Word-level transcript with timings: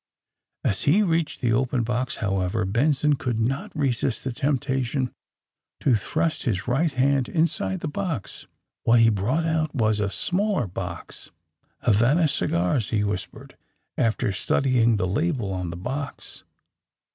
'* 0.35 0.63
As 0.71 0.81
he 0.85 1.03
reached 1.03 1.41
the 1.41 1.53
opened 1.53 1.85
case, 1.85 2.15
however, 2.15 2.65
Ben 2.65 2.91
son 2.91 3.13
could 3.13 3.39
not 3.39 3.71
resist 3.75 4.23
the 4.23 4.31
temptation 4.31 5.11
to 5.79 5.93
thrust 5.93 6.41
his 6.41 6.67
right 6.67 6.91
hand 6.91 7.29
inside 7.29 7.81
the 7.81 7.87
box. 7.87 8.47
What 8.81 9.01
he 9.01 9.11
brought 9.11 9.45
out 9.45 9.75
was 9.75 9.99
a 9.99 10.09
smaller 10.09 10.65
box. 10.65 11.29
Havana 11.81 12.27
cigars!" 12.27 12.89
he 12.89 13.03
whispered, 13.03 13.55
after 13.95 14.31
study 14.31 14.81
ing 14.81 14.95
the 14.95 15.05
label 15.07 15.53
on 15.53 15.69
the 15.69 15.77
box. 15.77 16.45